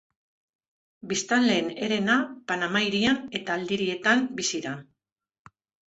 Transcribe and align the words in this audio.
Biztanleen 1.11 1.69
herena 1.89 2.17
Panama 2.53 2.83
Hirian 2.89 3.23
eta 3.43 3.61
aldirietan 3.61 4.29
bizi 4.43 4.67
da. 4.69 4.77